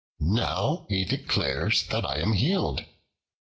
Now 0.19 0.87
he 0.89 1.05
declares 1.05 1.85
that 1.89 2.07
I 2.07 2.17
am 2.21 2.33
healed. 2.33 2.83